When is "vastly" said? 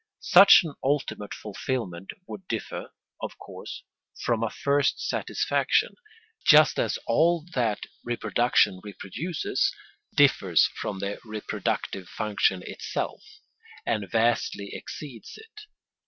14.09-14.71